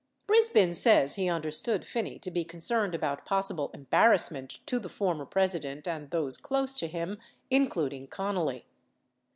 [0.25, 5.87] Brisbin says he understood Phinney to be concerned about possible embarrassment to the former President
[5.87, 7.19] and those close to him,
[7.51, 8.63] includ ing Connally.